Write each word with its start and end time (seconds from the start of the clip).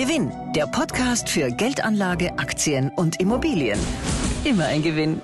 Gewinn, 0.00 0.32
der 0.56 0.66
Podcast 0.66 1.28
für 1.28 1.50
Geldanlage, 1.50 2.32
Aktien 2.38 2.90
und 2.96 3.20
Immobilien. 3.20 3.78
Immer 4.44 4.64
ein 4.64 4.82
Gewinn. 4.82 5.20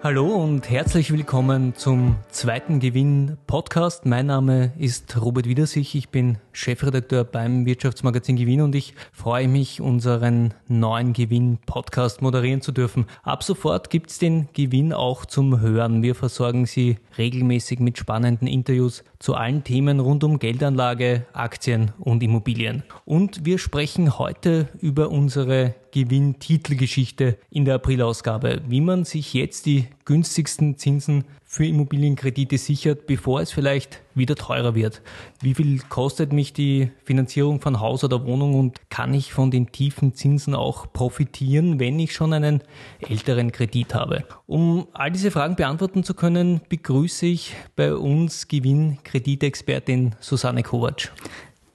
Hallo 0.00 0.26
und 0.26 0.70
herzlich 0.70 1.12
willkommen 1.12 1.74
zum 1.74 2.16
zweiten 2.30 2.78
Gewinn 2.78 3.36
Podcast. 3.48 4.06
Mein 4.06 4.26
Name 4.26 4.72
ist 4.78 5.20
Robert 5.20 5.46
Wiedersich. 5.46 5.96
Ich 5.96 6.08
bin 6.10 6.38
Chefredakteur 6.52 7.24
beim 7.24 7.66
Wirtschaftsmagazin 7.66 8.36
Gewinn 8.36 8.60
und 8.60 8.76
ich 8.76 8.94
freue 9.12 9.48
mich, 9.48 9.80
unseren 9.80 10.54
neuen 10.68 11.12
Gewinn 11.12 11.58
Podcast 11.66 12.22
moderieren 12.22 12.62
zu 12.62 12.70
dürfen. 12.70 13.06
Ab 13.24 13.42
sofort 13.42 13.90
gibt's 13.90 14.18
den 14.18 14.48
Gewinn 14.52 14.92
auch 14.92 15.24
zum 15.24 15.60
Hören. 15.60 16.02
Wir 16.02 16.14
versorgen 16.14 16.66
Sie 16.66 16.98
regelmäßig 17.18 17.80
mit 17.80 17.98
spannenden 17.98 18.46
Interviews 18.46 19.02
zu 19.22 19.34
allen 19.36 19.62
Themen 19.62 20.00
rund 20.00 20.24
um 20.24 20.40
Geldanlage, 20.40 21.26
Aktien 21.32 21.92
und 22.00 22.24
Immobilien. 22.24 22.82
Und 23.04 23.44
wir 23.44 23.58
sprechen 23.58 24.18
heute 24.18 24.68
über 24.80 25.10
unsere 25.10 25.76
Gewinntitelgeschichte 25.92 27.38
in 27.48 27.64
der 27.64 27.76
Aprilausgabe, 27.76 28.62
wie 28.66 28.80
man 28.80 29.04
sich 29.04 29.32
jetzt 29.32 29.66
die 29.66 29.86
günstigsten 30.04 30.76
Zinsen 30.76 31.24
für 31.52 31.66
Immobilienkredite 31.66 32.56
sichert, 32.56 33.06
bevor 33.06 33.42
es 33.42 33.52
vielleicht 33.52 34.00
wieder 34.14 34.36
teurer 34.36 34.74
wird. 34.74 35.02
Wie 35.42 35.52
viel 35.52 35.80
kostet 35.80 36.32
mich 36.32 36.54
die 36.54 36.90
Finanzierung 37.04 37.60
von 37.60 37.78
Haus 37.78 38.02
oder 38.04 38.24
Wohnung 38.24 38.54
und 38.54 38.88
kann 38.88 39.12
ich 39.12 39.34
von 39.34 39.50
den 39.50 39.70
tiefen 39.70 40.14
Zinsen 40.14 40.54
auch 40.54 40.90
profitieren, 40.94 41.78
wenn 41.78 41.98
ich 41.98 42.14
schon 42.14 42.32
einen 42.32 42.62
älteren 43.06 43.52
Kredit 43.52 43.94
habe? 43.94 44.24
Um 44.46 44.86
all 44.94 45.10
diese 45.10 45.30
Fragen 45.30 45.54
beantworten 45.54 46.04
zu 46.04 46.14
können, 46.14 46.62
begrüße 46.70 47.26
ich 47.26 47.54
bei 47.76 47.94
uns 47.94 48.48
Gewinnkreditexpertin 48.48 50.14
Susanne 50.20 50.62
Kovac. 50.62 51.12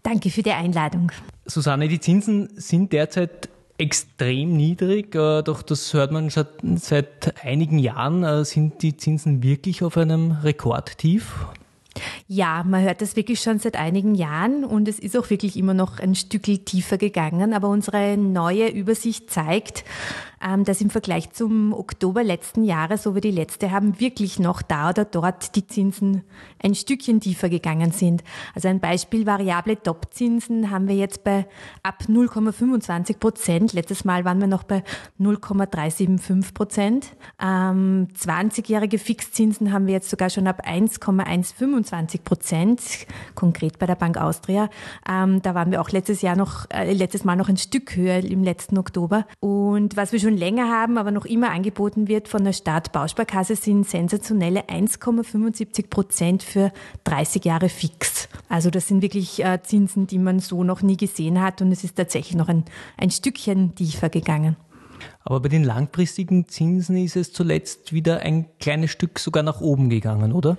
Danke 0.01 0.31
für 0.31 0.41
die 0.41 0.53
Einladung. 0.53 1.11
Susanne, 1.45 1.87
die 1.87 1.99
Zinsen 1.99 2.49
sind 2.55 2.93
derzeit 2.93 3.47
extrem 3.77 4.55
niedrig, 4.57 5.13
äh, 5.15 5.43
doch 5.43 5.61
das 5.61 5.93
hört 5.93 6.11
man 6.11 6.31
schon 6.31 6.45
seit 6.77 7.43
einigen 7.43 7.79
Jahren. 7.79 8.23
Äh, 8.23 8.43
sind 8.45 8.81
die 8.81 8.97
Zinsen 8.97 9.43
wirklich 9.43 9.83
auf 9.83 9.97
einem 9.97 10.31
Rekordtief? 10.31 11.47
Ja, 12.27 12.63
man 12.63 12.83
hört 12.83 13.01
das 13.01 13.15
wirklich 13.15 13.39
schon 13.41 13.59
seit 13.59 13.75
einigen 13.75 14.15
Jahren 14.15 14.63
und 14.63 14.87
es 14.87 14.99
ist 14.99 15.17
auch 15.17 15.29
wirklich 15.29 15.57
immer 15.57 15.73
noch 15.73 15.99
ein 15.99 16.15
Stück 16.15 16.43
tiefer 16.43 16.97
gegangen. 16.97 17.53
Aber 17.53 17.69
unsere 17.69 18.17
neue 18.17 18.67
Übersicht 18.69 19.31
zeigt, 19.31 19.83
dass 20.65 20.81
im 20.81 20.89
Vergleich 20.89 21.31
zum 21.31 21.73
Oktober 21.73 22.23
letzten 22.23 22.63
Jahres, 22.63 23.03
so 23.03 23.15
wie 23.15 23.21
die 23.21 23.31
letzte 23.31 23.71
haben, 23.71 23.99
wirklich 23.99 24.39
noch 24.39 24.61
da 24.61 24.89
oder 24.89 25.05
dort 25.05 25.55
die 25.55 25.67
Zinsen 25.67 26.23
ein 26.61 26.75
Stückchen 26.75 27.19
tiefer 27.19 27.49
gegangen 27.49 27.91
sind. 27.91 28.23
Also 28.55 28.67
ein 28.67 28.79
Beispiel, 28.79 29.25
variable 29.25 29.81
Top-Zinsen 29.81 30.71
haben 30.71 30.87
wir 30.87 30.95
jetzt 30.95 31.23
bei 31.23 31.47
ab 31.83 32.03
0,25 32.07 33.19
Prozent. 33.19 33.73
Letztes 33.73 34.05
Mal 34.05 34.25
waren 34.25 34.39
wir 34.39 34.47
noch 34.47 34.63
bei 34.63 34.83
0,375 35.17 36.53
Prozent. 36.53 37.15
Ähm, 37.41 38.07
20-jährige 38.17 38.99
Fixzinsen 38.99 39.71
haben 39.71 39.87
wir 39.87 39.93
jetzt 39.93 40.09
sogar 40.09 40.29
schon 40.29 40.47
ab 40.47 40.61
1,125 40.65 42.23
Prozent, 42.23 42.81
konkret 43.35 43.79
bei 43.79 43.85
der 43.85 43.95
Bank 43.95 44.17
Austria. 44.17 44.69
Ähm, 45.09 45.41
da 45.41 45.55
waren 45.55 45.71
wir 45.71 45.81
auch 45.81 45.89
letztes 45.89 46.21
Jahr 46.21 46.35
noch, 46.35 46.65
äh, 46.69 46.93
letztes 46.93 47.23
Mal 47.23 47.35
noch 47.35 47.49
ein 47.49 47.57
Stück 47.57 47.95
höher 47.95 48.23
im 48.23 48.43
letzten 48.43 48.77
Oktober. 48.77 49.25
Und 49.39 49.97
was 49.97 50.11
wir 50.11 50.19
schon 50.19 50.36
länger 50.37 50.69
haben, 50.69 50.97
aber 50.97 51.11
noch 51.11 51.25
immer 51.25 51.51
angeboten 51.51 52.07
wird 52.07 52.27
von 52.27 52.43
der 52.43 52.53
Stadt 52.53 52.91
Bausparkasse, 52.91 53.55
sind 53.55 53.87
sensationelle 53.89 54.61
1,75 54.61 55.89
Prozent 55.89 56.43
für 56.43 56.71
30 57.03 57.43
Jahre 57.43 57.69
fix. 57.69 58.29
Also 58.47 58.69
das 58.69 58.87
sind 58.87 59.01
wirklich 59.01 59.43
äh, 59.43 59.61
Zinsen, 59.63 60.07
die 60.07 60.19
man 60.19 60.39
so 60.39 60.63
noch 60.63 60.81
nie 60.81 60.97
gesehen 60.97 61.41
hat 61.41 61.61
und 61.61 61.71
es 61.71 61.83
ist 61.83 61.95
tatsächlich 61.97 62.37
noch 62.37 62.47
ein, 62.47 62.63
ein 62.97 63.11
Stückchen 63.11 63.75
tiefer 63.75 64.09
gegangen. 64.09 64.55
Aber 65.23 65.41
bei 65.41 65.49
den 65.49 65.65
langfristigen 65.65 66.47
Zinsen 66.47 66.95
ist 66.95 67.17
es 67.17 67.33
zuletzt 67.33 67.91
wieder 67.91 68.21
ein 68.21 68.45
kleines 68.61 68.91
Stück 68.91 69.19
sogar 69.19 69.43
nach 69.43 69.59
oben 69.59 69.89
gegangen, 69.89 70.31
oder? 70.31 70.57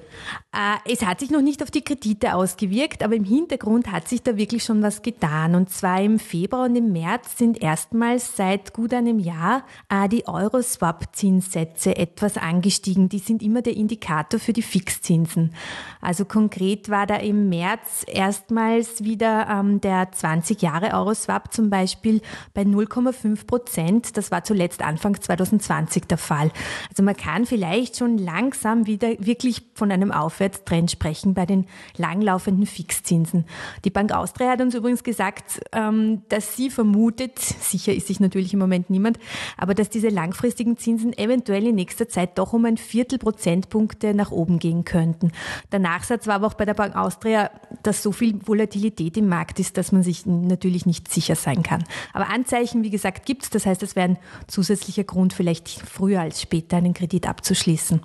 Äh, 0.53 0.93
es 0.93 1.07
hat 1.07 1.21
sich 1.21 1.31
noch 1.31 1.41
nicht 1.41 1.63
auf 1.63 1.71
die 1.71 1.81
Kredite 1.81 2.35
ausgewirkt, 2.35 3.03
aber 3.03 3.15
im 3.15 3.25
Hintergrund 3.25 3.91
hat 3.91 4.09
sich 4.09 4.23
da 4.23 4.37
wirklich 4.37 4.65
schon 4.65 4.83
was 4.83 5.01
getan. 5.01 5.55
Und 5.55 5.71
zwar 5.71 6.03
im 6.03 6.19
Februar 6.19 6.67
und 6.67 6.77
im 6.77 6.93
März 6.93 7.39
sind 7.39 7.63
erstmals 7.63 8.37
seit 8.37 8.75
gut 8.75 8.93
einem 8.93 9.19
Jahr 9.19 9.65
äh, 9.89 10.07
die 10.07 10.29
Euro-Swap-Zinssätze 10.29 11.97
etwas 11.97 12.37
angestiegen. 12.37 13.09
Die 13.09 13.21
sind 13.21 13.43
immer 13.43 13.63
der 13.63 13.75
Indikator 13.75 14.39
für 14.39 14.53
die 14.53 14.63
Fixzinsen. 14.63 15.55
Also 16.03 16.27
konkret 16.27 16.91
war 16.91 17.07
da 17.07 17.17
im 17.17 17.49
März 17.49 18.05
erstmals 18.07 19.03
wieder 19.03 19.49
ähm, 19.51 19.81
der 19.81 20.13
20 20.13 20.61
Jahre 20.61 20.93
Euro-Swap 20.93 21.55
zum 21.55 21.71
Beispiel 21.71 22.21
bei 22.53 22.63
0,5 22.63 23.47
Prozent. 23.47 24.17
Das 24.19 24.31
war 24.31 24.45
zuletzt 24.45 24.58
Anfang 24.83 25.21
2020 25.21 26.05
der 26.05 26.19
Fall. 26.19 26.51
Also 26.91 27.03
man 27.03 27.17
kann 27.17 27.47
vielleicht 27.47 27.97
schon 27.97 28.19
langsam 28.19 28.87
wieder 28.87 29.09
wirklich 29.19 29.63
von 29.75 29.91
einem 29.91 30.13
Aufwärtstrend 30.13 30.91
sprechen 30.91 31.35
bei 31.35 31.47
den 31.47 31.67
langlaufenden 31.97 32.67
Fixzinsen. 32.67 33.45
Die 33.85 33.91
Bank 33.91 34.13
Austria 34.13 34.51
hat 34.51 34.61
uns 34.61 34.75
übrigens 34.75 35.03
gesagt, 35.03 35.61
ähm, 35.73 36.23
dass 36.29 36.57
sie 36.57 36.71
vermutet, 36.71 37.39
sicher 37.39 37.93
ist 37.93 38.07
sich 38.07 38.21
natürlich 38.21 38.53
im 38.53 38.59
Moment 38.59 38.91
niemand, 38.91 39.19
aber 39.57 39.75
dass 39.75 39.91
diese 39.91 40.09
langfristigen 40.09 40.77
Zinsen 40.77 41.17
eventuell 41.17 41.67
in 41.67 41.75
nächster 41.75 42.09
Zeit 42.09 42.39
doch 42.39 42.53
um 42.53 42.65
ein 42.65 42.77
Viertel 42.77 43.19
Prozentpunkte 43.19 44.15
nach 44.15 44.31
oben 44.31 44.59
gehen 44.59 44.85
könnten. 44.85 45.33
Der 45.73 45.79
Nachsatz 45.79 46.27
war 46.27 46.37
aber 46.37 46.47
auch 46.49 46.55
bei 46.55 46.65
der 46.65 46.75
Bank 46.75 46.97
Austria, 46.97 47.51
dass 47.83 48.03
so 48.03 48.13
viel 48.13 48.47
Volatilität 48.47 49.17
im 49.17 49.29
Markt 49.29 49.61
ist, 49.61 49.77
dass 49.77 49.93
man 49.93 50.03
sich 50.03 50.27
natürlich 50.27 50.87
nicht 50.87 51.13
sicher 51.13 51.37
sein 51.37 51.63
kann. 51.63 51.85
Aber 52.13 52.29
Anzeichen, 52.29 52.83
wie 52.83 52.91
gesagt, 52.91 53.27
gibt 53.27 53.45
es. 53.45 53.51
Das 53.51 53.67
heißt, 53.67 53.83
es 53.83 53.97
wäre 53.97 54.11
ein 54.11 54.19
zusätzlicher 54.47 55.05
Grund, 55.05 55.33
vielleicht 55.33 55.69
früher 55.69 56.21
als 56.21 56.41
später 56.43 56.77
einen 56.77 56.95
Kredit 56.95 57.27
abzuschließen. 57.27 58.01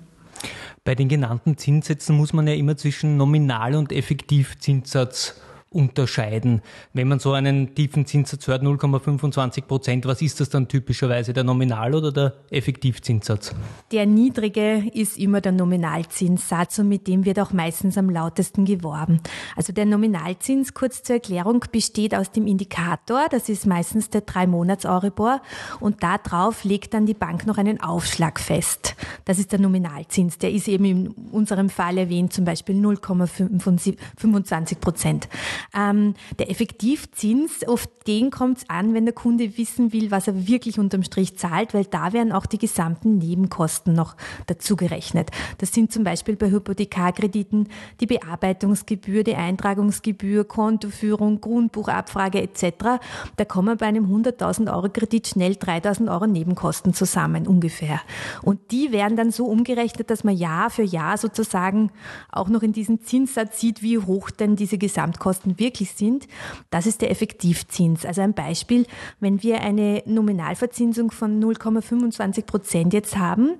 Bei 0.84 0.94
den 0.94 1.08
genannten 1.08 1.56
Zinssätzen 1.56 2.16
muss 2.16 2.32
man 2.32 2.46
ja 2.46 2.54
immer 2.54 2.76
zwischen 2.76 3.16
Nominal- 3.16 3.76
und 3.76 3.92
Effektivzinssatz 3.92 5.40
unterscheiden. 5.74 6.62
Wenn 6.92 7.08
man 7.08 7.18
so 7.18 7.32
einen 7.32 7.74
tiefen 7.74 8.06
Zinssatz 8.06 8.46
hört, 8.46 8.62
0,25 8.62 9.62
Prozent, 9.62 10.06
was 10.06 10.22
ist 10.22 10.40
das 10.40 10.48
dann 10.48 10.68
typischerweise, 10.68 11.32
der 11.32 11.44
Nominal- 11.44 11.94
oder 11.94 12.12
der 12.12 12.34
Effektivzinssatz? 12.50 13.54
Der 13.92 14.06
niedrige 14.06 14.84
ist 14.92 15.18
immer 15.18 15.40
der 15.40 15.52
Nominalzinssatz 15.52 16.78
und 16.78 16.88
mit 16.88 17.08
dem 17.08 17.24
wird 17.24 17.40
auch 17.40 17.52
meistens 17.52 17.98
am 17.98 18.08
lautesten 18.08 18.64
geworben. 18.64 19.20
Also 19.56 19.72
der 19.72 19.86
Nominalzins, 19.86 20.74
kurz 20.74 21.02
zur 21.02 21.16
Erklärung, 21.16 21.64
besteht 21.72 22.14
aus 22.14 22.30
dem 22.30 22.46
Indikator, 22.46 23.26
das 23.30 23.48
ist 23.48 23.66
meistens 23.66 24.10
der 24.10 24.22
drei 24.22 24.46
monats 24.46 24.86
euribor 24.86 25.42
und 25.80 26.02
da 26.02 26.18
drauf 26.18 26.64
legt 26.64 26.94
dann 26.94 27.06
die 27.06 27.14
Bank 27.14 27.46
noch 27.46 27.58
einen 27.58 27.80
Aufschlag 27.80 28.38
fest. 28.38 28.94
Das 29.24 29.38
ist 29.38 29.52
der 29.52 29.58
Nominalzins. 29.58 30.38
Der 30.38 30.52
ist 30.52 30.68
eben 30.68 30.84
in 30.84 31.08
unserem 31.32 31.70
Fall 31.70 31.98
erwähnt, 31.98 32.32
zum 32.32 32.44
Beispiel 32.44 32.76
0,25 32.76 34.78
Prozent. 34.78 35.28
Ähm, 35.74 36.14
der 36.38 36.50
Effektivzins, 36.50 37.66
auf 37.66 37.86
den 38.06 38.30
kommt 38.30 38.58
es 38.58 38.64
an, 38.68 38.94
wenn 38.94 39.04
der 39.04 39.14
Kunde 39.14 39.56
wissen 39.56 39.92
will, 39.92 40.10
was 40.10 40.28
er 40.28 40.46
wirklich 40.46 40.78
unterm 40.78 41.02
Strich 41.02 41.36
zahlt, 41.36 41.74
weil 41.74 41.84
da 41.84 42.12
werden 42.12 42.32
auch 42.32 42.46
die 42.46 42.58
gesamten 42.58 43.18
Nebenkosten 43.18 43.94
noch 43.94 44.16
dazu 44.46 44.76
gerechnet. 44.76 45.30
Das 45.58 45.72
sind 45.72 45.92
zum 45.92 46.04
Beispiel 46.04 46.36
bei 46.36 46.50
Hypothekarkrediten 46.50 47.68
die 48.00 48.06
Bearbeitungsgebühr, 48.06 49.24
die 49.24 49.36
Eintragungsgebühr, 49.36 50.44
Kontoführung, 50.44 51.40
Grundbuchabfrage 51.40 52.42
etc. 52.42 53.00
Da 53.36 53.44
kommen 53.44 53.78
bei 53.78 53.86
einem 53.86 54.06
100.000 54.06 54.72
Euro 54.74 54.88
Kredit 54.88 55.28
schnell 55.28 55.52
3.000 55.52 56.10
Euro 56.10 56.26
Nebenkosten 56.26 56.94
zusammen 56.94 57.46
ungefähr. 57.46 58.00
Und 58.42 58.70
die 58.70 58.92
werden 58.92 59.16
dann 59.16 59.30
so 59.30 59.46
umgerechnet, 59.46 60.10
dass 60.10 60.24
man 60.24 60.36
Jahr 60.36 60.70
für 60.70 60.82
Jahr 60.82 61.18
sozusagen 61.18 61.90
auch 62.30 62.48
noch 62.48 62.62
in 62.62 62.72
diesen 62.72 63.02
Zinssatz 63.02 63.60
sieht, 63.60 63.82
wie 63.82 63.98
hoch 63.98 64.30
denn 64.30 64.56
diese 64.56 64.78
Gesamtkosten 64.78 65.53
wirklich 65.58 65.92
sind, 65.92 66.26
das 66.70 66.86
ist 66.86 67.02
der 67.02 67.10
Effektivzins. 67.10 68.04
Also 68.04 68.22
ein 68.22 68.34
Beispiel, 68.34 68.86
wenn 69.20 69.42
wir 69.42 69.60
eine 69.60 70.02
Nominalverzinsung 70.06 71.10
von 71.10 71.42
0,25 71.42 72.46
Prozent 72.46 72.92
jetzt 72.92 73.18
haben, 73.18 73.56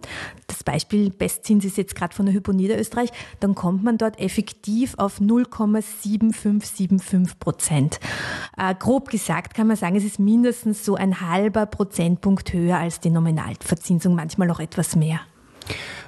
das 0.47 0.63
Beispiel 0.63 1.11
Bestzins 1.11 1.65
ist 1.65 1.77
jetzt 1.77 1.95
gerade 1.95 2.15
von 2.15 2.27
der 2.27 2.35
Hypo 2.35 2.53
Niederösterreich, 2.53 3.11
dann 3.41 3.55
kommt 3.55 3.85
man 3.85 3.99
dort 3.99 4.21
effektiv 4.21 4.95
auf 4.97 5.21
0,7575 5.21 7.39
Prozent. 7.39 8.01
Äh, 8.57 8.75
grob 8.75 9.11
gesagt 9.11 9.55
kann 9.55 9.67
man 9.67 9.77
sagen, 9.77 9.97
es 9.97 10.05
ist 10.05 10.19
mindestens 10.19 10.85
so 10.85 10.95
ein 10.95 11.21
halber 11.21 11.67
Prozentpunkt 11.67 12.53
höher 12.53 12.79
als 12.79 13.01
die 13.01 13.11
Nominalverzinsung, 13.11 14.15
manchmal 14.15 14.51
auch 14.51 14.61
etwas 14.61 14.97
mehr. 14.97 15.21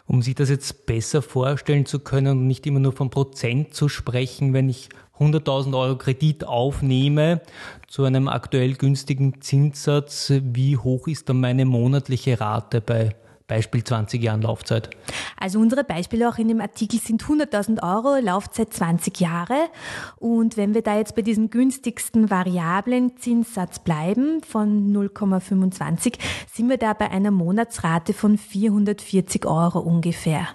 Um 0.07 0.23
sich 0.23 0.35
das 0.35 0.51
jetzt 0.51 0.87
besser 0.87 1.21
vorstellen 1.21 1.87
zu 1.87 1.99
können 1.99 2.39
und 2.39 2.47
nicht 2.47 2.67
immer 2.67 2.79
nur 2.79 2.93
von 2.93 3.11
Prozent 3.11 3.75
zu 3.75 3.89
sprechen, 3.89 4.53
wenn 4.53 4.69
ich 4.69 4.89
100.000 5.19 5.77
Euro 5.79 5.97
Kredit 5.97 6.47
aufnehme 6.47 7.41
zu 7.89 8.05
einem 8.05 8.29
aktuell 8.29 8.75
günstigen 8.75 9.41
Zinssatz, 9.41 10.33
wie 10.43 10.77
hoch 10.77 11.09
ist 11.09 11.29
dann 11.29 11.41
meine 11.41 11.65
monatliche 11.65 12.41
Rate 12.41 12.81
bei 12.81 13.15
Beispiel 13.47 13.85
20 13.85 14.23
Jahren 14.23 14.43
Laufzeit? 14.43 14.91
Also 15.39 15.61
unsere 15.61 15.85
Beispiele 15.85 16.29
auch 16.29 16.39
in 16.39 16.49
dem 16.49 16.61
Artikel 16.61 16.99
sind 16.99 17.23
100.000 17.23 17.83
Euro, 17.83 18.19
Laufzeit 18.21 18.73
20 18.73 19.21
Jahre. 19.21 19.69
Und 20.17 20.57
wenn 20.57 20.75
wir 20.75 20.83
da 20.83 20.97
jetzt 20.97 21.15
bei 21.15 21.23
diesem 21.23 21.51
günstigsten 21.51 22.31
variablen 22.31 23.17
Zinssatz 23.19 23.79
bleiben 23.79 24.43
von 24.43 24.93
0,25, 24.93 26.15
sind 26.53 26.69
wir 26.69 26.79
da 26.79 26.93
bei 26.93 27.11
einer 27.11 27.31
Monatsrate 27.31 28.15
von 28.15 28.37
440 28.37 29.47
Euro 29.47 29.79
ungefähr. 29.79 30.49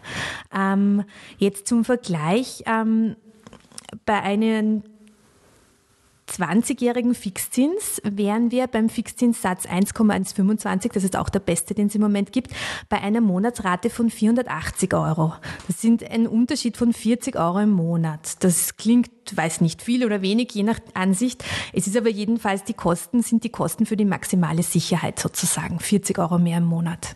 Ähm, 0.54 1.04
jetzt 1.38 1.68
zum 1.68 1.86
Vergleich. 1.86 2.64
Ähm, 2.66 3.16
bei 4.06 4.22
einem 4.22 4.84
20-jährigen 6.32 7.14
Fixzins 7.14 8.02
wären 8.04 8.52
wir 8.52 8.68
beim 8.68 8.90
Fixzinssatz 8.90 9.66
1,125, 9.66 10.92
das 10.92 11.04
ist 11.04 11.16
auch 11.18 11.30
der 11.30 11.40
beste, 11.40 11.74
den 11.74 11.88
es 11.88 11.96
im 11.96 12.02
Moment 12.02 12.32
gibt, 12.32 12.52
bei 12.90 13.02
einer 13.02 13.22
Monatsrate 13.22 13.90
von 13.90 14.10
480 14.10 14.94
Euro. 14.94 15.34
Das 15.68 15.82
sind 15.82 16.10
ein 16.10 16.28
Unterschied 16.28 16.78
von 16.78 16.94
40 16.94 17.36
Euro 17.36 17.60
im 17.60 17.72
Monat. 17.72 18.44
Das 18.44 18.78
klingt, 18.78 19.10
weiß 19.34 19.62
nicht, 19.62 19.82
viel 19.82 20.06
oder 20.06 20.22
wenig, 20.22 20.52
je 20.54 20.64
nach 20.64 20.80
Ansicht. 20.94 21.44
Es 21.74 21.88
ist 21.88 21.98
aber 21.98 22.10
jedenfalls 22.10 22.64
die 22.64 22.74
Kosten, 22.74 23.22
sind 23.22 23.44
die 23.44 23.50
Kosten 23.50 23.86
für 23.86 23.98
die 23.98 24.06
maximale 24.06 24.64
Sicherheit 24.64 25.20
sozusagen. 25.20 25.80
40 25.80 26.18
Euro 26.18 26.40
mehr 26.40 26.60
im 26.60 26.66
Monat. 26.66 27.16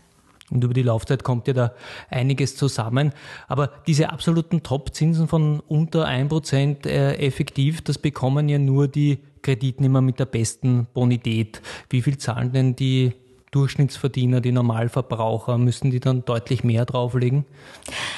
Und 0.52 0.64
über 0.64 0.74
die 0.74 0.84
Laufzeit 0.84 1.24
kommt 1.24 1.48
ja 1.48 1.54
da 1.54 1.72
einiges 2.10 2.56
zusammen. 2.56 3.14
Aber 3.48 3.72
diese 3.88 4.12
absoluten 4.12 4.62
Top-Zinsen 4.62 5.28
von 5.28 5.60
unter 5.62 6.08
1% 6.08 6.86
äh, 6.86 7.16
effektiv, 7.16 7.82
das 7.82 7.98
bekommen 7.98 8.48
ja 8.48 8.60
nur 8.60 8.88
die 8.88 9.20
Kreditnehmer 9.42 10.02
mit 10.02 10.20
der 10.20 10.26
besten 10.26 10.88
Bonität. 10.94 11.62
Wie 11.90 12.02
viel 12.02 12.18
zahlen 12.18 12.52
denn 12.52 12.76
die 12.76 13.14
Durchschnittsverdiener, 13.56 14.42
die 14.42 14.52
Normalverbraucher, 14.52 15.58
müssen 15.58 15.90
die 15.90 16.02
dann 16.02 16.26
deutlich 16.26 16.66
mehr 16.66 16.84
drauflegen? 16.86 17.46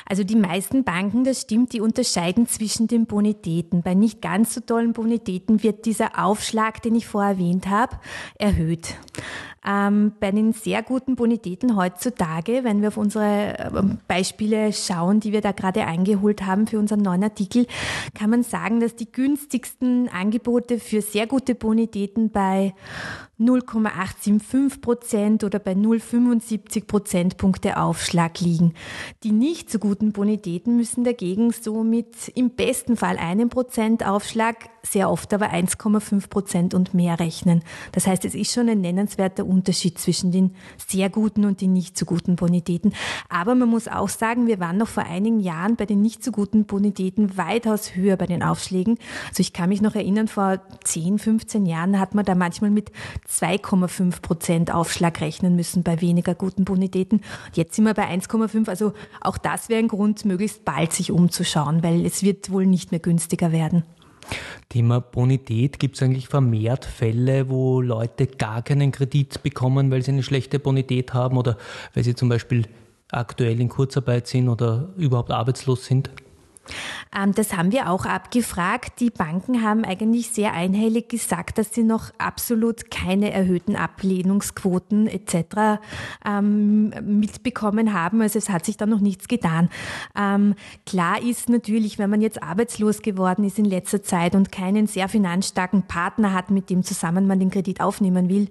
Also 0.06 0.24
die 0.24 0.36
meisten 0.36 0.84
Banken, 0.84 1.26
das 1.26 1.42
stimmt, 1.42 1.74
die 1.74 1.82
unterscheiden 1.82 2.48
zwischen 2.48 2.88
den 2.88 3.06
Bonitäten. 3.06 3.84
Bei 3.84 3.94
nicht 3.94 4.22
ganz 4.22 4.56
so 4.56 4.62
tollen 4.62 4.94
Bonitäten 4.94 5.62
wird 5.62 5.86
dieser 5.86 6.24
Aufschlag, 6.26 6.82
den 6.82 6.96
ich 6.96 7.06
vorher 7.06 7.34
erwähnt 7.34 7.68
habe, 7.68 7.98
erhöht. 8.40 8.96
Ähm, 9.68 10.14
bei 10.22 10.32
den 10.32 10.54
sehr 10.54 10.82
guten 10.82 11.18
Bonitäten 11.18 11.76
heutzutage, 11.76 12.64
wenn 12.64 12.82
wir 12.82 12.88
auf 12.88 12.96
unsere 12.96 13.72
ähm, 13.76 13.98
Beispiele 14.08 14.72
schauen, 14.72 15.20
die 15.20 15.34
wir 15.34 15.42
da 15.42 15.52
gerade 15.52 15.86
eingeholt 15.86 16.46
haben 16.46 16.68
für 16.68 16.80
unseren 16.80 17.02
neuen 17.02 17.24
Artikel, 17.24 17.68
kann 18.14 18.30
man 18.30 18.44
sagen, 18.44 18.80
dass 18.80 18.96
die 18.96 19.12
günstigsten 19.12 20.08
Angebote 20.08 20.80
für 20.80 21.02
sehr 21.02 21.28
gute 21.28 21.54
Bonitäten 21.54 22.30
bei 22.30 22.74
0,875 23.40 24.82
Prozent 24.82 25.44
oder 25.44 25.60
bei 25.60 25.74
0,75 25.74 26.88
Prozentpunkte 26.88 27.78
Aufschlag 27.78 28.40
liegen. 28.40 28.74
Die 29.24 29.32
nicht 29.32 29.70
so 29.70 29.80
guten 29.80 30.14
Bonitäten 30.14 30.78
müssen 30.78 31.04
dagegen 31.04 31.52
so 31.52 31.84
mit 31.84 32.30
im 32.36 32.52
besten 32.52 32.96
Fall 32.96 33.18
einem 33.18 33.50
Prozent 33.50 34.06
Aufschlag, 34.06 34.70
sehr 34.92 35.10
oft 35.10 35.34
aber 35.34 35.52
1,5 35.52 36.30
Prozent 36.30 36.74
und 36.74 36.94
mehr 36.94 37.20
rechnen. 37.20 37.64
Das 37.92 38.08
heißt, 38.08 38.26
es 38.26 38.36
ist 38.36 38.54
schon 38.54 38.70
ein 38.70 38.82
nennenswerter 38.82 39.46
Unterschied 39.46 39.98
zwischen 40.00 40.32
den 40.32 40.56
sehr 40.88 41.10
guten 41.10 41.46
und 41.46 41.62
den 41.62 41.74
nicht 41.74 41.98
so 41.98 42.06
guten 42.06 42.36
Bonitäten. 42.36 42.94
Aber 43.30 43.56
man 43.56 43.70
muss 43.70 43.88
auch 43.88 44.10
sagen, 44.10 44.48
wir 44.48 44.60
waren 44.60 44.78
noch 44.78 44.88
vor 44.88 45.04
einigen 45.04 45.40
Jahren 45.40 45.76
bei 45.76 45.86
den 45.86 46.02
nicht 46.02 46.24
so 46.24 46.32
guten 46.32 46.66
Bonitäten 46.66 47.38
weitaus 47.38 47.96
höher 47.96 48.18
bei 48.18 48.26
den 48.26 48.44
Aufschlägen. 48.44 48.98
Also 49.30 49.42
ich 49.42 49.54
kann 49.54 49.70
mich 49.70 49.82
noch 49.82 49.96
erinnern, 49.96 50.28
vor 50.28 50.60
10, 50.84 51.20
15 51.20 51.66
Jahren 51.66 52.00
hat 52.00 52.16
man 52.16 52.26
da 52.26 52.36
manchmal 52.36 52.72
mit 52.72 52.92
2,5 53.30 54.22
Prozent 54.22 54.74
Aufschlag 54.74 55.22
rechnen 55.22 55.56
müssen 55.56 55.84
bei 55.84 56.02
weniger 56.02 56.36
guten 56.36 56.66
Bonitäten. 56.66 57.22
Jetzt 57.54 57.76
sind 57.76 57.86
wir 57.86 57.94
bei 57.94 58.08
1,5. 58.08 58.70
Also 58.70 58.94
auch 59.22 59.38
das 59.38 59.70
wäre 59.70 59.80
ein 59.80 59.88
Grund, 59.88 60.26
möglichst 60.26 60.66
bald 60.66 60.94
sich 60.94 61.12
umzuschauen, 61.12 61.84
weil 61.84 62.06
es 62.06 62.24
wird 62.24 62.52
wohl 62.52 62.66
nicht 62.66 62.92
mehr 62.92 63.00
günstiger 63.00 63.52
werden. 63.52 63.84
Thema 64.70 65.00
Bonität, 65.00 65.80
gibt 65.80 65.96
es 65.96 66.04
eigentlich 66.04 66.28
vermehrt 66.28 66.86
Fälle, 66.86 67.50
wo 67.50 67.82
Leute 67.82 68.28
gar 68.28 68.62
keinen 68.62 68.92
Kredit 68.92 69.42
bekommen, 69.44 69.92
weil 69.92 70.02
sie 70.02 70.12
eine 70.12 70.24
schlechte 70.24 70.60
Bonität 70.60 71.14
haben 71.14 71.38
oder 71.38 71.58
weil 71.94 72.04
sie 72.04 72.16
zum 72.16 72.30
Beispiel 72.30 72.66
aktuell 73.10 73.60
in 73.60 73.70
Kurzarbeit 73.70 74.28
sind 74.28 74.50
oder 74.50 74.90
überhaupt 74.98 75.32
arbeitslos 75.32 75.86
sind? 75.86 76.10
Ähm, 77.16 77.34
das 77.34 77.56
haben 77.56 77.72
wir 77.72 77.90
auch 77.90 78.06
abgefragt. 78.06 79.00
Die 79.00 79.10
Banken 79.10 79.64
haben 79.64 79.86
eigentlich 79.86 80.30
sehr 80.30 80.54
einhellig 80.54 81.10
gesagt, 81.10 81.58
dass 81.58 81.74
sie 81.74 81.84
noch 81.84 82.12
absolut 82.18 82.90
keine 82.92 83.32
erhöhten 83.32 83.76
Ablehnungsquoten 83.76 85.08
etc. 85.08 85.80
Ähm, 86.26 86.90
mitbekommen 87.02 87.94
haben. 87.94 88.22
Also 88.22 88.40
es 88.40 88.50
hat 88.50 88.66
sich 88.66 88.78
da 88.78 88.86
noch 88.86 89.00
nichts 89.00 89.28
getan. 89.28 89.70
Ähm, 90.18 90.56
klar 90.86 91.22
ist 91.22 91.50
natürlich, 91.50 92.00
wenn 92.00 92.10
man 92.10 92.22
jetzt 92.22 92.42
arbeitslos 92.42 93.02
geworden 93.02 93.46
ist 93.46 93.60
in 93.60 93.66
letzter 93.66 94.02
Zeit 94.02 94.36
und 94.36 94.52
keinen 94.52 94.88
sehr 94.88 95.08
finanzstarken 95.08 95.84
Partner 95.84 96.34
hat, 96.34 96.52
mit 96.52 96.70
dem 96.70 96.84
zusammen 96.84 97.28
man 97.28 97.40
den 97.40 97.52
Kredit 97.52 97.82
aufnehmen 97.82 98.30
will, 98.30 98.50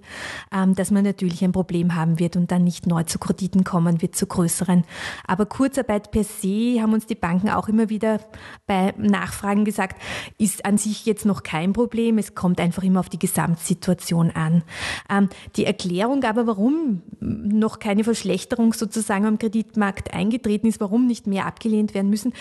dass 0.75 0.91
man 0.91 1.03
natürlich 1.03 1.43
ein 1.43 1.51
Problem 1.51 1.95
haben 1.95 2.19
wird 2.19 2.35
und 2.35 2.51
dann 2.51 2.63
nicht 2.63 2.87
neu 2.87 3.03
zu 3.03 3.19
Krediten 3.19 3.63
kommen 3.63 4.01
wird, 4.01 4.15
zu 4.15 4.25
größeren. 4.25 4.83
Aber 5.25 5.45
Kurzarbeit 5.45 6.11
per 6.11 6.23
se 6.23 6.79
haben 6.81 6.93
uns 6.93 7.05
die 7.05 7.15
Banken 7.15 7.49
auch 7.49 7.67
immer 7.67 7.89
wieder 7.89 7.97
wieder 7.97 8.19
bei 8.65 8.93
Nachfragen 8.97 9.65
gesagt, 9.65 10.01
ist 10.37 10.65
an 10.65 10.77
sich 10.77 11.05
jetzt 11.05 11.25
noch 11.25 11.43
kein 11.43 11.73
Problem. 11.73 12.17
Es 12.17 12.35
kommt 12.35 12.59
einfach 12.59 12.83
immer 12.83 12.99
auf 12.99 13.09
die 13.09 13.19
Gesamtsituation 13.19 14.31
an. 14.31 14.63
Ähm, 15.09 15.29
die 15.55 15.65
Erklärung 15.65 16.23
aber, 16.23 16.47
warum 16.47 17.01
noch 17.19 17.79
keine 17.79 18.03
Verschlechterung 18.03 18.73
sozusagen 18.73 19.25
am 19.25 19.39
Kreditmarkt 19.39 20.13
eingetreten 20.13 20.67
ist, 20.67 20.79
warum 20.79 21.07
nicht 21.07 21.27
mehr 21.27 21.45
abgelehnt 21.45 21.93
werden 21.93 22.09
müssen, 22.09 22.33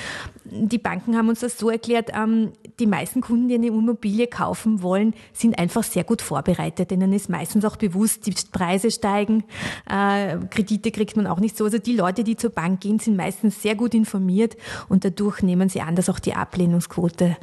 die 0.44 0.78
Banken 0.78 1.16
haben 1.16 1.28
uns 1.28 1.40
das 1.40 1.58
so 1.58 1.70
erklärt, 1.70 2.10
ähm, 2.14 2.52
die 2.78 2.86
meisten 2.86 3.20
Kunden, 3.20 3.48
die 3.48 3.54
eine 3.54 3.68
Immobilie 3.68 4.26
kaufen 4.26 4.82
wollen, 4.82 5.14
sind 5.32 5.58
einfach 5.58 5.82
sehr 5.82 6.04
gut 6.04 6.22
vorbereitet. 6.22 6.90
Denen 6.90 7.12
ist 7.12 7.28
meistens 7.28 7.64
auch 7.64 7.76
bewusst, 7.76 8.26
die 8.26 8.34
Preise 8.52 8.90
steigen, 8.90 9.44
äh, 9.90 10.36
Kredite 10.50 10.90
kriegt 10.90 11.16
man 11.16 11.26
auch 11.26 11.40
nicht 11.40 11.56
so. 11.56 11.64
Also 11.64 11.78
die 11.78 11.96
Leute, 11.96 12.24
die 12.24 12.36
zur 12.36 12.50
Bank 12.50 12.80
gehen, 12.80 12.98
sind 12.98 13.16
meistens 13.16 13.62
sehr 13.62 13.74
gut 13.74 13.94
informiert 13.94 14.56
und 14.88 15.04
dadurch 15.04 15.42
nehmen 15.42 15.68
sie 15.68 15.80
an, 15.80 15.95
dass 15.96 16.08
auch 16.08 16.19
die 16.19 16.34
Ablehnungsquote 16.34 17.37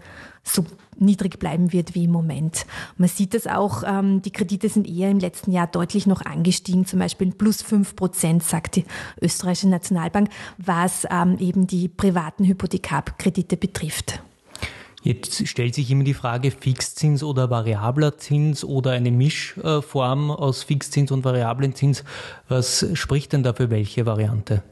so 0.44 0.66
niedrig 0.98 1.40
bleiben 1.40 1.74
wird 1.74 1.96
wie 1.96 2.06
im 2.06 2.12
Moment. 2.12 2.66
Man 2.98 3.10
sieht 3.10 3.34
das 3.34 3.48
auch, 3.48 3.84
ähm, 3.86 4.22
die 4.22 4.32
Kredite 4.32 4.70
sind 4.70 4.88
eher 4.88 5.10
im 5.10 5.20
letzten 5.20 5.52
Jahr 5.52 5.68
deutlich 5.68 6.06
noch 6.06 6.22
angestiegen, 6.22 6.86
zum 6.86 7.00
Beispiel 7.00 7.32
plus 7.32 7.62
fünf 7.62 7.96
Prozent, 7.96 8.44
sagt 8.44 8.76
die 8.76 8.86
österreichische 9.22 9.70
Nationalbank, 9.70 10.30
was 10.58 11.08
ähm, 11.10 11.38
eben 11.40 11.68
die 11.68 11.88
privaten 11.88 12.46
Hypothekarkredite 12.46 13.58
betrifft. 13.58 14.22
Jetzt 15.02 15.46
stellt 15.50 15.76
sich 15.76 15.92
immer 15.92 16.06
die 16.06 16.14
Frage, 16.14 16.50
Fixzins 16.50 17.24
oder 17.24 17.50
variabler 17.50 18.18
Zins 18.18 18.64
oder 18.64 18.92
eine 18.92 19.12
Mischform 19.12 20.32
aus 20.32 20.64
Fixzins 20.64 21.12
und 21.12 21.26
variablen 21.26 21.76
Zins. 21.76 22.06
Was 22.48 22.86
spricht 22.94 23.34
denn 23.34 23.44
da 23.44 23.54
für 23.54 23.70
welche 23.70 24.06
Variante? 24.06 24.64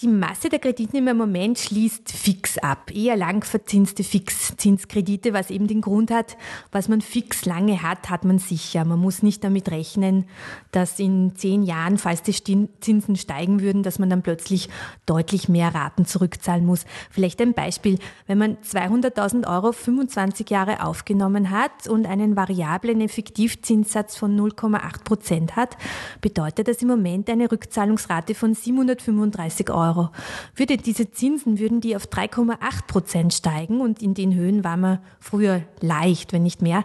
Die 0.00 0.08
Masse 0.08 0.48
der 0.48 0.58
Kreditnehmer 0.58 1.12
im 1.12 1.18
Moment 1.18 1.58
schließt 1.58 2.10
fix 2.10 2.58
ab, 2.58 2.90
eher 2.92 3.16
lang 3.16 3.44
verzinste 3.44 4.02
Fixzinskredite, 4.02 5.32
was 5.32 5.50
eben 5.50 5.66
den 5.66 5.80
Grund 5.80 6.10
hat, 6.10 6.36
was 6.72 6.88
man 6.88 7.00
fix 7.00 7.44
lange 7.44 7.82
hat, 7.82 8.10
hat 8.10 8.24
man 8.24 8.38
sicher. 8.38 8.84
Man 8.84 8.98
muss 8.98 9.22
nicht 9.22 9.44
damit 9.44 9.70
rechnen, 9.70 10.24
dass 10.70 10.98
in 10.98 11.36
zehn 11.36 11.62
Jahren, 11.62 11.98
falls 11.98 12.22
die 12.22 12.32
Zinsen 12.80 13.16
steigen 13.16 13.60
würden, 13.60 13.82
dass 13.82 13.98
man 13.98 14.10
dann 14.10 14.22
plötzlich 14.22 14.68
deutlich 15.06 15.48
mehr 15.48 15.74
Raten 15.74 16.06
zurückzahlen 16.06 16.64
muss. 16.64 16.84
Vielleicht 17.10 17.40
ein 17.40 17.52
Beispiel. 17.52 17.98
Wenn 18.26 18.38
man 18.38 18.56
200.000 18.58 19.46
Euro 19.46 19.72
25 19.72 20.48
Jahre 20.50 20.84
aufgenommen 20.84 21.50
hat 21.50 21.86
und 21.86 22.06
einen 22.06 22.36
variablen 22.36 23.00
Effektivzinssatz 23.00 24.16
von 24.16 24.38
0,8 24.38 25.04
Prozent 25.04 25.56
hat, 25.56 25.76
bedeutet 26.20 26.68
das 26.68 26.82
im 26.82 26.88
Moment 26.88 27.28
eine 27.28 27.50
Rückzahlungsrate 27.50 28.34
von 28.34 28.54
735 28.54 29.41
35 29.42 29.70
Euro. 29.70 30.10
Würde 30.54 30.76
diese 30.76 31.10
Zinsen, 31.10 31.58
würden 31.58 31.80
die 31.80 31.96
auf 31.96 32.06
3,8 32.06 32.86
Prozent 32.86 33.34
steigen 33.34 33.80
und 33.80 34.02
in 34.02 34.14
den 34.14 34.34
Höhen 34.34 34.64
war 34.64 34.76
man 34.76 34.98
früher 35.20 35.62
leicht, 35.80 36.32
wenn 36.32 36.42
nicht 36.42 36.62
mehr, 36.62 36.84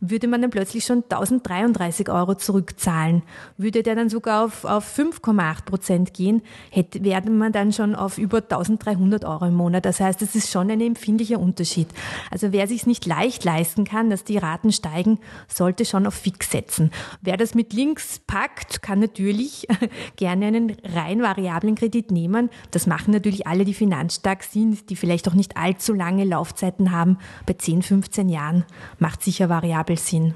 würde 0.00 0.28
man 0.28 0.42
dann 0.42 0.50
plötzlich 0.50 0.84
schon 0.84 1.04
1033 1.04 2.10
Euro 2.10 2.34
zurückzahlen. 2.34 3.22
Würde 3.56 3.82
der 3.82 3.94
dann 3.94 4.08
sogar 4.08 4.44
auf, 4.44 4.64
auf 4.64 4.98
5,8 4.98 5.64
Prozent 5.64 6.14
gehen, 6.14 6.42
hätte, 6.70 7.02
wäre 7.02 7.30
man 7.30 7.52
dann 7.52 7.72
schon 7.72 7.94
auf 7.94 8.18
über 8.18 8.38
1300 8.38 9.24
Euro 9.24 9.46
im 9.46 9.54
Monat. 9.54 9.84
Das 9.84 10.00
heißt, 10.00 10.20
es 10.22 10.34
ist 10.34 10.50
schon 10.50 10.70
ein 10.70 10.80
empfindlicher 10.80 11.38
Unterschied. 11.38 11.88
Also 12.30 12.52
wer 12.52 12.66
sich 12.66 12.86
nicht 12.86 13.06
leicht 13.06 13.44
leisten 13.44 13.84
kann, 13.84 14.10
dass 14.10 14.24
die 14.24 14.38
Raten 14.38 14.72
steigen, 14.72 15.18
sollte 15.48 15.84
schon 15.84 16.06
auf 16.06 16.14
Fix 16.14 16.50
setzen. 16.50 16.90
Wer 17.22 17.36
das 17.36 17.54
mit 17.54 17.72
links 17.72 18.20
packt, 18.26 18.82
kann 18.82 19.00
natürlich 19.00 19.66
gerne 20.16 20.46
einen 20.46 20.76
rein 20.84 21.22
variablen 21.22 21.74
Kredit 21.74 21.93
nehmen. 22.10 22.50
Das 22.70 22.86
machen 22.86 23.12
natürlich 23.12 23.46
alle, 23.46 23.64
die 23.64 23.74
finanzstark 23.74 24.42
sind, 24.42 24.90
die 24.90 24.96
vielleicht 24.96 25.28
auch 25.28 25.34
nicht 25.34 25.56
allzu 25.56 25.92
lange 25.92 26.24
Laufzeiten 26.24 26.90
haben. 26.90 27.18
Bei 27.46 27.54
10, 27.54 27.82
15 27.82 28.28
Jahren 28.28 28.64
macht 28.98 29.22
sicher 29.22 29.48
variabel 29.48 29.98
Sinn. 29.98 30.34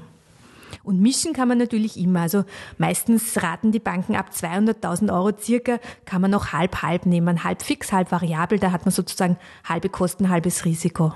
Und 0.83 1.01
mischen 1.01 1.33
kann 1.33 1.47
man 1.47 1.57
natürlich 1.57 1.97
immer. 1.97 2.21
Also 2.21 2.45
meistens 2.77 3.41
raten 3.41 3.71
die 3.71 3.79
Banken 3.79 4.15
ab 4.15 4.29
200.000 4.33 5.13
Euro 5.13 5.31
circa, 5.37 5.79
kann 6.05 6.21
man 6.21 6.31
noch 6.31 6.53
halb 6.53 6.81
halb 6.81 7.05
nehmen. 7.05 7.43
Halb 7.43 7.61
fix, 7.61 7.91
halb 7.91 8.11
variabel. 8.11 8.59
Da 8.59 8.71
hat 8.71 8.85
man 8.85 8.91
sozusagen 8.91 9.37
halbe 9.63 9.89
Kosten, 9.89 10.29
halbes 10.29 10.65
Risiko. 10.65 11.13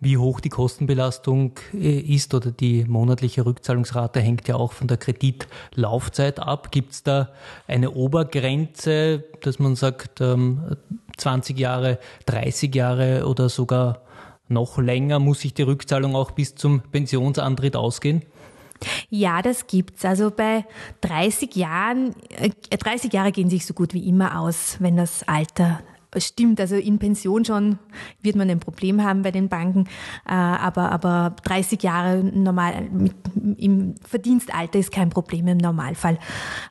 Wie 0.00 0.16
hoch 0.16 0.40
die 0.40 0.48
Kostenbelastung 0.48 1.52
äh, 1.74 1.98
ist 1.98 2.34
oder 2.34 2.50
die 2.50 2.84
monatliche 2.84 3.44
Rückzahlungsrate 3.44 4.20
hängt 4.20 4.48
ja 4.48 4.56
auch 4.56 4.72
von 4.72 4.88
der 4.88 4.96
Kreditlaufzeit 4.96 6.40
ab. 6.40 6.70
Gibt 6.70 6.92
es 6.92 7.02
da 7.02 7.30
eine 7.66 7.92
Obergrenze, 7.92 9.24
dass 9.40 9.58
man 9.58 9.76
sagt, 9.76 10.18
20 10.18 11.56
ähm, 11.56 11.60
Jahre, 11.60 11.98
30 12.26 12.74
Jahre 12.74 13.26
oder 13.26 13.48
sogar 13.48 14.02
noch 14.48 14.78
länger 14.78 15.18
muss 15.18 15.40
sich 15.40 15.54
die 15.54 15.62
Rückzahlung 15.62 16.16
auch 16.16 16.30
bis 16.30 16.54
zum 16.54 16.80
Pensionsantritt 16.80 17.76
ausgehen? 17.76 18.22
Ja, 19.10 19.42
das 19.42 19.66
gibt's. 19.66 20.04
Also 20.04 20.30
bei 20.30 20.64
30 21.00 21.54
Jahren, 21.56 22.14
30 22.70 23.12
äh, 23.12 23.16
Jahre 23.16 23.32
gehen 23.32 23.50
sich 23.50 23.66
so 23.66 23.74
gut 23.74 23.92
wie 23.94 24.08
immer 24.08 24.40
aus, 24.40 24.76
wenn 24.80 24.96
das 24.96 25.26
Alter 25.26 25.80
Stimmt, 26.16 26.58
also 26.58 26.74
in 26.74 26.98
Pension 26.98 27.44
schon 27.44 27.78
wird 28.22 28.34
man 28.34 28.48
ein 28.48 28.60
Problem 28.60 29.04
haben 29.04 29.20
bei 29.20 29.30
den 29.30 29.50
Banken, 29.50 29.84
äh, 30.26 30.32
aber, 30.32 30.90
aber 30.90 31.36
30 31.44 31.82
Jahre 31.82 32.24
normal 32.24 32.88
mit, 32.90 33.14
im 33.58 33.94
Verdienstalter 34.06 34.78
ist 34.78 34.90
kein 34.90 35.10
Problem 35.10 35.46
im 35.48 35.58
Normalfall. 35.58 36.18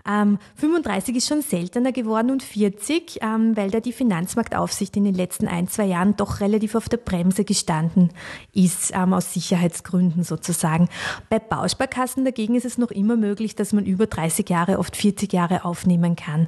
35 0.06 1.10
ähm, 1.10 1.16
ist 1.18 1.28
schon 1.28 1.42
seltener 1.42 1.92
geworden 1.92 2.32
und 2.32 2.42
40, 2.42 3.20
ähm, 3.22 3.56
weil 3.56 3.70
da 3.70 3.80
die 3.80 3.94
Finanzmarktaufsicht 3.94 4.98
in 4.98 5.04
den 5.04 5.14
letzten 5.14 5.48
ein, 5.48 5.68
zwei 5.68 5.86
Jahren 5.86 6.16
doch 6.16 6.40
relativ 6.40 6.74
auf 6.74 6.90
der 6.90 6.98
Bremse 6.98 7.44
gestanden 7.44 8.10
ist, 8.54 8.92
ähm, 8.96 9.14
aus 9.14 9.34
Sicherheitsgründen 9.34 10.24
sozusagen. 10.24 10.90
Bei 11.30 11.38
Bausparkassen 11.38 12.26
dagegen 12.26 12.56
ist 12.56 12.66
es 12.66 12.80
noch 12.80 12.90
immer 12.90 13.18
möglich, 13.18 13.56
dass 13.56 13.72
man 13.72 13.86
über 13.86 14.08
30 14.08 14.50
Jahre, 14.50 14.80
oft 14.80 14.96
40 14.96 15.32
Jahre 15.32 15.64
aufnehmen 15.64 16.16
kann. 16.16 16.48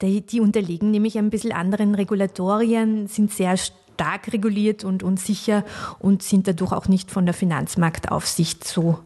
Die, 0.00 0.24
die 0.24 0.40
unterlegen 0.40 0.90
nämlich 0.92 1.18
ein 1.18 1.30
bisschen 1.30 1.52
anderen 1.52 1.94
Regulatorien, 2.20 3.06
sind 3.06 3.32
sehr 3.32 3.56
stark 3.56 4.32
reguliert 4.32 4.84
und, 4.84 5.02
und 5.02 5.18
sicher 5.18 5.64
und 5.98 6.22
sind 6.22 6.46
dadurch 6.46 6.72
auch 6.72 6.88
nicht 6.88 7.10
von 7.10 7.24
der 7.24 7.34
Finanzmarktaufsicht 7.34 8.64
so 8.64 8.98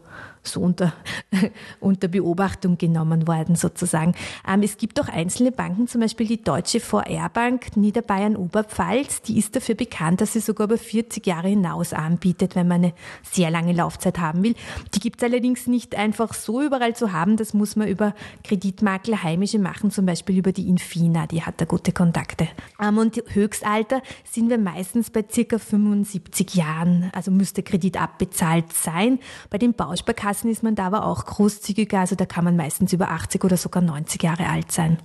so 0.47 0.61
unter, 0.61 0.93
unter 1.79 2.07
Beobachtung 2.07 2.77
genommen 2.77 3.27
worden 3.27 3.55
sozusagen. 3.55 4.15
Ähm, 4.47 4.61
es 4.63 4.77
gibt 4.77 4.99
auch 4.99 5.07
einzelne 5.07 5.51
Banken, 5.51 5.87
zum 5.87 6.01
Beispiel 6.01 6.27
die 6.27 6.41
Deutsche 6.41 6.79
VR-Bank 6.79 7.77
Niederbayern 7.77 8.35
Oberpfalz, 8.35 9.21
die 9.21 9.37
ist 9.37 9.55
dafür 9.55 9.75
bekannt, 9.75 10.21
dass 10.21 10.33
sie 10.33 10.39
sogar 10.39 10.65
über 10.65 10.77
40 10.77 11.25
Jahre 11.25 11.47
hinaus 11.47 11.93
anbietet, 11.93 12.55
wenn 12.55 12.67
man 12.67 12.83
eine 12.83 12.93
sehr 13.23 13.49
lange 13.49 13.73
Laufzeit 13.73 14.19
haben 14.19 14.43
will. 14.43 14.55
Die 14.93 14.99
gibt 14.99 15.21
es 15.21 15.29
allerdings 15.29 15.67
nicht 15.67 15.95
einfach 15.95 16.33
so 16.33 16.61
überall 16.61 16.95
zu 16.95 17.11
haben, 17.11 17.37
das 17.37 17.53
muss 17.53 17.75
man 17.75 17.87
über 17.87 18.13
Kreditmakler 18.43 19.23
heimische 19.23 19.59
machen, 19.59 19.91
zum 19.91 20.05
Beispiel 20.05 20.37
über 20.37 20.51
die 20.51 20.69
Infina, 20.69 21.27
die 21.27 21.43
hat 21.43 21.61
da 21.61 21.65
gute 21.65 21.91
Kontakte. 21.91 22.47
Ähm, 22.81 22.97
und 22.97 23.21
Höchstalter 23.27 24.01
sind 24.23 24.49
wir 24.49 24.57
meistens 24.57 25.09
bei 25.09 25.23
circa 25.29 25.57
75 25.57 26.55
Jahren, 26.55 27.09
also 27.13 27.31
müsste 27.31 27.63
Kredit 27.63 28.01
abbezahlt 28.01 28.73
sein. 28.73 29.19
Bei 29.49 29.57
den 29.57 29.73
Bausparkassen 29.73 30.34
Kassen 30.35 30.51
ist 30.51 30.63
man 30.63 30.75
da 30.75 30.87
aber 30.87 31.05
auch 31.05 31.23
großzügiger, 31.23 32.01
also 32.01 32.17
da 32.17 32.25
kann 32.25 32.43
man 32.43 32.57
meistens 32.57 32.91
über 32.91 33.09
80 33.09 33.45
oder 33.45 33.55
sogar 33.55 33.81
90 33.81 34.21
Jahre 34.21 34.49
alt 34.49 34.69
sein. 34.69 34.97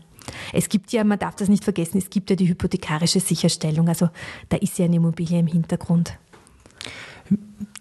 Es 0.53 0.69
gibt 0.69 0.91
ja, 0.91 1.05
man 1.05 1.21
darf 1.21 1.37
das 1.37 1.49
nicht 1.49 1.63
vergessen, 1.63 1.99
es 1.99 2.11
gibt 2.11 2.31
ja 2.31 2.37
die 2.37 2.49
hypothekarische 2.49 3.21
Sicherstellung, 3.21 3.89
also 3.89 4.09
da 4.49 4.57
ist 4.57 4.77
ja 4.81 4.87
eine 4.87 4.97
Immobilie 4.97 5.39
im 5.39 5.47
Hintergrund. 5.47 6.19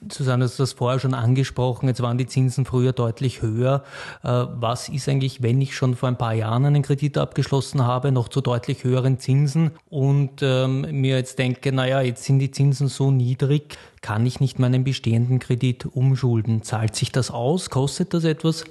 Susanne, 0.09 0.45
du 0.45 0.49
hast 0.49 0.59
das 0.59 0.73
vorher 0.73 0.99
schon 0.99 1.13
angesprochen, 1.13 1.87
jetzt 1.87 2.01
waren 2.01 2.17
die 2.17 2.25
Zinsen 2.25 2.65
früher 2.65 2.93
deutlich 2.93 3.41
höher. 3.41 3.83
Äh, 4.23 4.45
was 4.49 4.87
ist 4.87 5.09
eigentlich, 5.09 5.43
wenn 5.43 5.61
ich 5.61 5.75
schon 5.75 5.95
vor 5.95 6.07
ein 6.07 6.17
paar 6.17 6.33
Jahren 6.33 6.65
einen 6.65 6.83
Kredit 6.83 7.17
abgeschlossen 7.17 7.85
habe, 7.85 8.11
noch 8.11 8.29
zu 8.29 8.39
deutlich 8.39 8.83
höheren 8.83 9.19
Zinsen 9.19 9.71
und 9.89 10.41
ähm, 10.41 10.87
mir 10.91 11.17
jetzt 11.17 11.37
denke, 11.37 11.73
naja, 11.73 12.01
jetzt 12.01 12.23
sind 12.23 12.39
die 12.39 12.51
Zinsen 12.51 12.87
so 12.87 13.11
niedrig, 13.11 13.77
kann 14.01 14.25
ich 14.25 14.39
nicht 14.39 14.57
meinen 14.57 14.85
bestehenden 14.85 15.39
Kredit 15.39 15.85
umschulden? 15.85 16.63
Zahlt 16.63 16.95
sich 16.95 17.11
das 17.11 17.29
aus? 17.29 17.69
Kostet 17.69 18.13
das 18.13 18.23
etwas? 18.23 18.63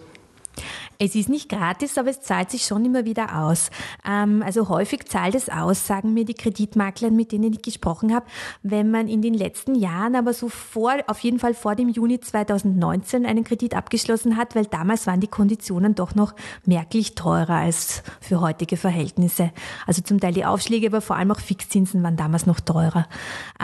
Es 1.00 1.14
ist 1.14 1.28
nicht 1.28 1.49
gratis, 1.49 1.97
aber 1.97 2.11
es 2.11 2.23
zahlt 2.23 2.50
sich 2.50 2.64
schon 2.64 2.85
immer 2.85 3.05
wieder 3.05 3.38
aus. 3.38 3.71
Ähm, 4.05 4.43
also 4.45 4.69
häufig 4.69 5.07
zahlt 5.07 5.37
es 5.37 5.49
aus, 5.49 5.87
sagen 5.87 6.12
mir 6.12 6.25
die 6.25 6.35
Kreditmakler, 6.35 7.12
mit 7.12 7.31
denen 7.31 7.52
ich 7.52 7.62
gesprochen 7.62 8.12
habe, 8.12 8.26
wenn 8.64 8.90
man 8.90 9.07
in 9.07 9.23
den 9.23 9.35
letzten 9.35 9.76
Jahren 9.76 10.17
aber 10.17 10.33
so 10.33 10.49
vor, 10.49 10.97
auf 11.07 11.21
jeden 11.21 11.38
Fall 11.38 11.55
vor 11.55 11.76
dem 11.76 11.88
Juni 11.88 12.19
2019 12.19 13.26
einen 13.26 13.45
Kredit 13.45 13.76
abgeschlossen 13.76 14.37
hat, 14.37 14.57
weil 14.57 14.67
damals 14.67 15.07
waren 15.07 15.21
die 15.21 15.28
Konditionen 15.28 15.95
doch 15.95 16.17
noch 16.17 16.35
merklich 16.67 17.14
teurer 17.14 17.55
als 17.55 18.02
für 18.21 18.40
heutige 18.40 18.76
Verhältnisse. 18.76 19.52
Also 19.87 20.02
zum 20.02 20.19
Teil 20.19 20.33
die 20.33 20.47
Aufschläge, 20.47 20.88
aber 20.88 21.00
vor 21.00 21.14
allem 21.14 21.31
auch 21.31 21.38
Fixzinsen 21.38 22.02
waren 22.02 22.17
damals 22.17 22.45
noch 22.45 22.59
teurer. 22.59 23.07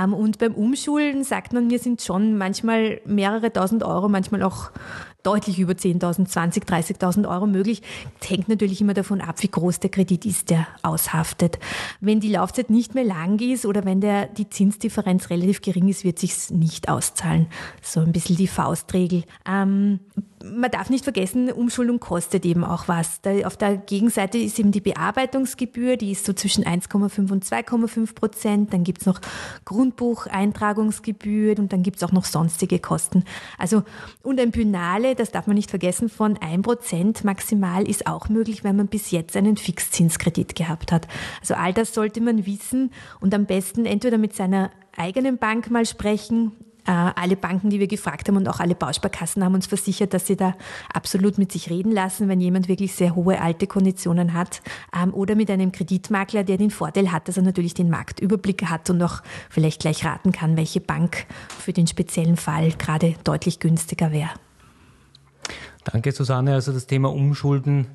Ähm, 0.00 0.14
und 0.14 0.38
beim 0.38 0.54
Umschulen 0.54 1.24
sagt 1.24 1.52
man, 1.52 1.66
mir 1.66 1.80
sind 1.80 2.00
schon 2.00 2.38
manchmal 2.38 3.00
mehrere 3.04 3.52
tausend 3.52 3.82
Euro, 3.82 4.08
manchmal 4.08 4.44
auch 4.44 4.70
deutlich 5.24 5.58
über 5.58 5.72
10.000, 5.72 6.26
20, 6.26 6.64
30.000 6.64 7.28
Euro 7.28 7.46
möglich. 7.46 7.82
Das 8.20 8.30
hängt 8.30 8.48
natürlich 8.48 8.80
immer 8.80 8.94
davon 8.94 9.20
ab, 9.20 9.42
wie 9.42 9.48
groß 9.48 9.80
der 9.80 9.90
Kredit 9.90 10.24
ist, 10.24 10.50
der 10.50 10.66
aushaftet. 10.82 11.58
Wenn 12.00 12.20
die 12.20 12.30
Laufzeit 12.30 12.70
nicht 12.70 12.94
mehr 12.94 13.04
lang 13.04 13.40
ist 13.40 13.66
oder 13.66 13.84
wenn 13.84 14.00
der, 14.00 14.26
die 14.26 14.48
Zinsdifferenz 14.48 15.30
relativ 15.30 15.62
gering 15.62 15.88
ist, 15.88 16.04
wird 16.04 16.18
sich's 16.18 16.50
nicht 16.50 16.88
auszahlen. 16.88 17.46
So 17.82 18.00
ein 18.00 18.12
bisschen 18.12 18.36
die 18.36 18.48
Faustregel. 18.48 19.24
Ähm, 19.46 20.00
man 20.44 20.70
darf 20.70 20.90
nicht 20.90 21.04
vergessen, 21.04 21.50
Umschuldung 21.50 22.00
kostet 22.00 22.44
eben 22.44 22.64
auch 22.64 22.86
was. 22.86 23.22
Da 23.22 23.46
auf 23.46 23.56
der 23.56 23.76
Gegenseite 23.76 24.36
ist 24.38 24.58
eben 24.58 24.72
die 24.72 24.80
Bearbeitungsgebühr, 24.80 25.96
die 25.96 26.12
ist 26.12 26.26
so 26.26 26.32
zwischen 26.34 26.64
1,5 26.64 27.32
und 27.32 27.44
2,5 27.44 28.14
Prozent. 28.14 28.72
Dann 28.72 28.84
gibt's 28.84 29.06
noch 29.06 29.20
Grundbucheintragungsgebühr 29.64 31.58
und 31.58 31.72
dann 31.72 31.82
gibt's 31.82 32.02
auch 32.02 32.12
noch 32.12 32.26
sonstige 32.26 32.78
Kosten. 32.78 33.24
Also, 33.58 33.84
und 34.22 34.38
ein 34.38 34.52
Pynale, 34.52 35.14
das 35.14 35.30
darf 35.30 35.46
man 35.46 35.56
nicht 35.56 35.70
vergessen, 35.70 36.08
von 36.08 36.36
1 36.36 36.62
Prozent 36.62 37.24
maximal 37.24 37.88
ist 37.88 38.06
auch 38.06 38.28
möglich, 38.28 38.64
wenn 38.64 38.76
man 38.76 38.88
bis 38.88 39.10
jetzt 39.10 39.36
einen 39.36 39.56
Fixzinskredit 39.56 40.54
gehabt 40.54 40.92
hat. 40.92 41.08
Also 41.40 41.54
all 41.54 41.72
das 41.72 41.94
sollte 41.94 42.20
man 42.20 42.44
wissen 42.46 42.92
und 43.20 43.34
am 43.34 43.46
besten 43.46 43.86
entweder 43.86 44.18
mit 44.18 44.34
seiner 44.34 44.70
eigenen 44.96 45.38
Bank 45.38 45.70
mal 45.70 45.86
sprechen 45.86 46.52
alle 46.90 47.36
Banken, 47.36 47.70
die 47.70 47.80
wir 47.80 47.86
gefragt 47.86 48.28
haben 48.28 48.36
und 48.36 48.48
auch 48.48 48.60
alle 48.60 48.74
Bausparkassen 48.74 49.42
haben 49.42 49.54
uns 49.54 49.66
versichert, 49.66 50.12
dass 50.14 50.26
sie 50.26 50.36
da 50.36 50.54
absolut 50.92 51.38
mit 51.38 51.52
sich 51.52 51.70
reden 51.70 51.92
lassen, 51.92 52.28
wenn 52.28 52.40
jemand 52.40 52.68
wirklich 52.68 52.94
sehr 52.94 53.14
hohe 53.14 53.40
alte 53.40 53.66
Konditionen 53.66 54.34
hat. 54.34 54.60
Ähm, 54.94 55.14
oder 55.14 55.34
mit 55.34 55.50
einem 55.50 55.72
Kreditmakler, 55.72 56.44
der 56.44 56.58
den 56.58 56.70
Vorteil 56.70 57.12
hat, 57.12 57.28
dass 57.28 57.36
er 57.36 57.42
natürlich 57.42 57.74
den 57.74 57.90
Marktüberblick 57.90 58.64
hat 58.66 58.90
und 58.90 59.02
auch 59.02 59.22
vielleicht 59.50 59.80
gleich 59.80 60.04
raten 60.04 60.32
kann, 60.32 60.56
welche 60.56 60.80
Bank 60.80 61.26
für 61.58 61.72
den 61.72 61.86
speziellen 61.86 62.36
Fall 62.36 62.72
gerade 62.72 63.14
deutlich 63.24 63.60
günstiger 63.60 64.12
wäre. 64.12 64.30
Danke, 65.84 66.12
Susanne. 66.12 66.54
Also 66.54 66.72
das 66.72 66.86
Thema 66.86 67.12
Umschulden 67.12 67.86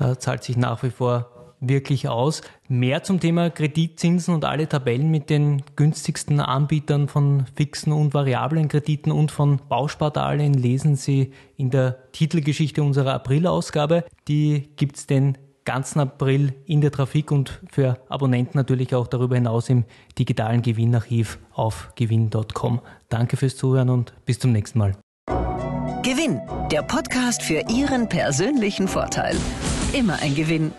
äh, 0.00 0.16
zahlt 0.16 0.42
sich 0.42 0.56
nach 0.56 0.82
wie 0.82 0.90
vor 0.90 1.37
wirklich 1.60 2.08
aus. 2.08 2.42
Mehr 2.68 3.02
zum 3.02 3.20
Thema 3.20 3.50
Kreditzinsen 3.50 4.34
und 4.34 4.44
alle 4.44 4.68
Tabellen 4.68 5.10
mit 5.10 5.30
den 5.30 5.62
günstigsten 5.76 6.40
Anbietern 6.40 7.08
von 7.08 7.46
fixen 7.54 7.92
und 7.92 8.14
variablen 8.14 8.68
Krediten 8.68 9.10
und 9.10 9.30
von 9.30 9.60
Bauspardarlehen 9.68 10.54
lesen 10.54 10.96
Sie 10.96 11.32
in 11.56 11.70
der 11.70 12.10
Titelgeschichte 12.12 12.82
unserer 12.82 13.14
April-Ausgabe. 13.14 14.04
Die 14.28 14.68
gibt's 14.76 15.06
den 15.06 15.38
ganzen 15.64 16.00
April 16.00 16.54
in 16.64 16.80
der 16.80 16.90
Trafik 16.90 17.30
und 17.30 17.60
für 17.70 17.98
Abonnenten 18.08 18.56
natürlich 18.56 18.94
auch 18.94 19.06
darüber 19.06 19.34
hinaus 19.34 19.68
im 19.68 19.84
digitalen 20.18 20.62
Gewinnarchiv 20.62 21.38
auf 21.52 21.92
gewinn.com. 21.94 22.80
Danke 23.10 23.36
fürs 23.36 23.56
Zuhören 23.56 23.90
und 23.90 24.14
bis 24.24 24.38
zum 24.38 24.52
nächsten 24.52 24.78
Mal. 24.78 24.96
Gewinn, 26.02 26.40
der 26.72 26.80
Podcast 26.80 27.42
für 27.42 27.64
Ihren 27.68 28.08
persönlichen 28.08 28.88
Vorteil. 28.88 29.36
Immer 29.92 30.22
ein 30.22 30.34
Gewinn. 30.34 30.72